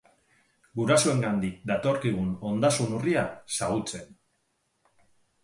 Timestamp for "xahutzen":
3.59-4.11